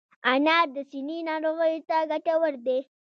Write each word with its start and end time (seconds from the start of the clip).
انار 0.31 0.67
د 0.75 0.77
سینې 0.89 1.19
ناروغیو 1.29 1.85
ته 1.89 1.97
ګټور 2.11 2.53
دی. 2.65 2.79